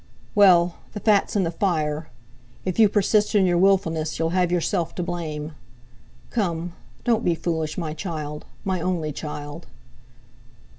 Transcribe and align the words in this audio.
"Well, 0.33 0.77
the 0.93 0.99
fat's 0.99 1.35
in 1.35 1.43
the 1.43 1.51
fire. 1.51 2.09
If 2.65 2.79
you 2.79 2.89
persist 2.89 3.35
in 3.35 3.45
your 3.45 3.59
wilfulness 3.59 4.17
you'll 4.17 4.31
have 4.31 4.51
yourself 4.51 4.95
to 4.95 5.03
blame. 5.03 5.51
Come! 6.31 6.73
Don't 7.03 7.23
be 7.23 7.35
foolish, 7.35 7.77
my 7.77 7.93
child—my 7.93 8.81
only 8.81 9.11
child!" 9.11 9.67